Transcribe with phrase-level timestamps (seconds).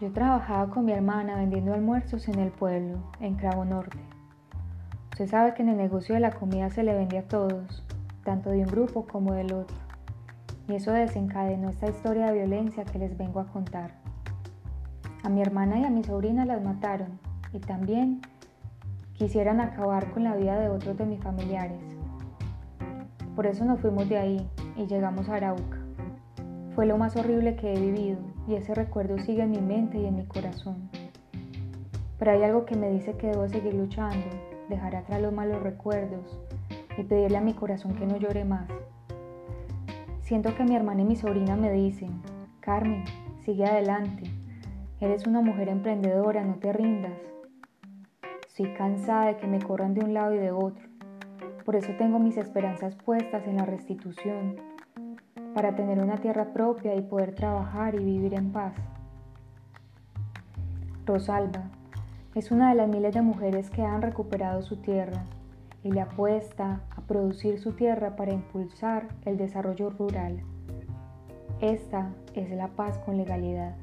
[0.00, 3.98] Yo trabajaba con mi hermana vendiendo almuerzos en el pueblo, en Cravo Norte.
[5.12, 7.84] Usted sabe que en el negocio de la comida se le vende a todos,
[8.24, 9.76] tanto de un grupo como del otro.
[10.68, 13.90] Y eso desencadenó esta historia de violencia que les vengo a contar.
[15.22, 17.18] A mi hermana y a mi sobrina las mataron
[17.52, 18.22] y también
[19.12, 21.82] quisieran acabar con la vida de otros de mis familiares.
[23.36, 25.89] Por eso nos fuimos de ahí y llegamos a Arauca.
[26.74, 30.06] Fue lo más horrible que he vivido y ese recuerdo sigue en mi mente y
[30.06, 30.88] en mi corazón.
[32.18, 34.26] Pero hay algo que me dice que debo seguir luchando,
[34.68, 36.38] dejar atrás los malos recuerdos
[36.96, 38.68] y pedirle a mi corazón que no llore más.
[40.20, 42.22] Siento que mi hermana y mi sobrina me dicen,
[42.60, 43.04] Carmen,
[43.44, 44.30] sigue adelante,
[45.00, 47.18] eres una mujer emprendedora, no te rindas.
[48.46, 50.88] Estoy cansada de que me corran de un lado y de otro.
[51.64, 54.56] Por eso tengo mis esperanzas puestas en la restitución,
[55.54, 58.74] para tener una tierra propia y poder trabajar y vivir en paz.
[61.06, 61.70] Rosalba
[62.34, 65.24] es una de las miles de mujeres que han recuperado su tierra
[65.82, 70.42] y le apuesta a producir su tierra para impulsar el desarrollo rural.
[71.60, 73.74] Esta es la paz con legalidad.